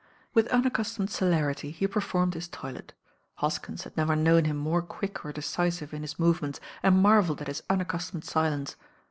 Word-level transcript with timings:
With 0.33 0.47
unaccustomed 0.47 1.11
celerity 1.11 1.69
he 1.69 1.85
performed 1.85 2.33
his 2.33 2.47
toilet. 2.47 2.93
Hoskins 3.35 3.83
had 3.83 3.95
never 3.95 4.15
known 4.15 4.45
him 4.45 4.57
more 4.57 4.81
quick 4.81 5.23
or 5.23 5.31
decisive 5.31 5.93
m 5.93 6.01
his 6.01 6.17
movements, 6.17 6.59
and 6.81 7.05
marveUed 7.05 7.39
at 7.41 7.45
his 7.45 7.61
unacoistomed 7.69 8.23
silence. 8.25 8.75